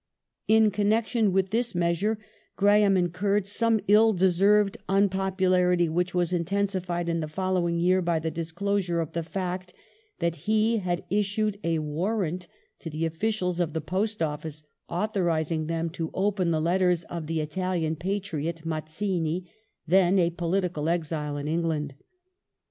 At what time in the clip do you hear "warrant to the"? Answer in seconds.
11.77-13.05